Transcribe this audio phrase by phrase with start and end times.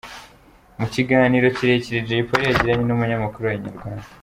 [0.79, 4.07] Mu kiganiro kirekire Jay Polly yagiranye n’umunyamakuru wa Inyarwanda.